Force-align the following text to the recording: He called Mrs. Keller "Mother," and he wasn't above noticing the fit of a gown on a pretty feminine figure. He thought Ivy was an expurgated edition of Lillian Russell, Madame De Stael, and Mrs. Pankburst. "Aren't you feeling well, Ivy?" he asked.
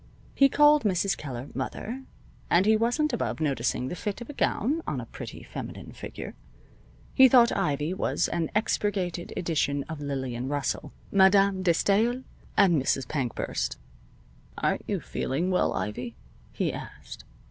He 0.33 0.49
called 0.49 0.83
Mrs. 0.83 1.15
Keller 1.15 1.49
"Mother," 1.53 2.01
and 2.49 2.65
he 2.65 2.75
wasn't 2.75 3.13
above 3.13 3.39
noticing 3.39 3.87
the 3.87 3.95
fit 3.95 4.19
of 4.19 4.31
a 4.31 4.33
gown 4.33 4.81
on 4.87 4.99
a 4.99 5.05
pretty 5.05 5.43
feminine 5.43 5.91
figure. 5.91 6.33
He 7.13 7.29
thought 7.29 7.51
Ivy 7.55 7.93
was 7.93 8.27
an 8.27 8.49
expurgated 8.55 9.31
edition 9.37 9.83
of 9.83 10.01
Lillian 10.01 10.47
Russell, 10.49 10.91
Madame 11.11 11.61
De 11.61 11.71
Stael, 11.75 12.23
and 12.57 12.81
Mrs. 12.81 13.07
Pankburst. 13.07 13.77
"Aren't 14.57 14.85
you 14.89 15.01
feeling 15.01 15.51
well, 15.51 15.71
Ivy?" 15.71 16.15
he 16.51 16.73
asked. 16.73 17.23